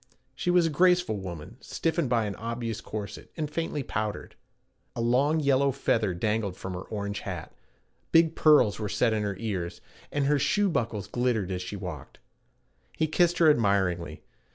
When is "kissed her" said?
13.05-13.47